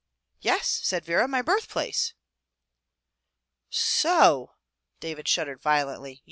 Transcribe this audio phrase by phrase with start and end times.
[0.39, 2.15] "Yes," said Vera, "my birthplace!"
[3.69, 4.55] "So,"
[4.99, 6.19] David shuddered violently.